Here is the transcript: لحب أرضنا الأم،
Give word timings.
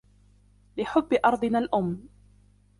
لحب 0.77 1.19
أرضنا 1.25 1.59
الأم، 1.59 2.07